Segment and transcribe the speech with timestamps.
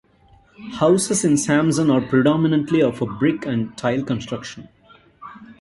[0.79, 4.67] Houses in Samson are predominantly of a brick and tile construction.